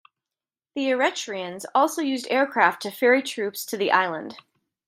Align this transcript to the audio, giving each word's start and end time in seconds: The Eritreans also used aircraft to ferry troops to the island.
The 0.73 0.85
Eritreans 0.87 1.65
also 1.75 2.01
used 2.01 2.25
aircraft 2.31 2.81
to 2.81 2.89
ferry 2.91 3.21
troops 3.21 3.63
to 3.67 3.77
the 3.77 3.91
island. 3.91 4.35